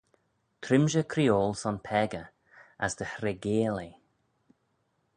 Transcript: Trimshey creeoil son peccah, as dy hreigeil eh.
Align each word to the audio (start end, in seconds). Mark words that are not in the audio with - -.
Trimshey 0.63 1.03
creeoil 1.11 1.53
son 1.59 1.77
peccah, 1.87 2.29
as 2.85 2.93
dy 2.99 3.05
hreigeil 3.11 3.77
eh. 3.87 3.95